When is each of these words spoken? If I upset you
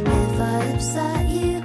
If 0.00 0.40
I 0.40 0.64
upset 0.74 1.28
you 1.28 1.57